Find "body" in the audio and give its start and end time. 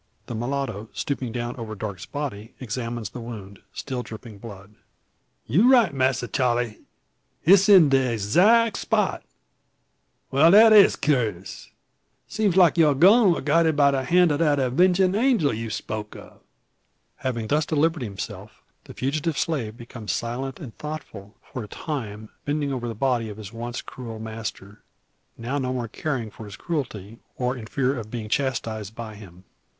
2.07-2.55, 22.95-23.29